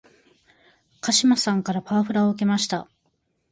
[1.01, 2.89] 鹿島さんからパワハラを受けました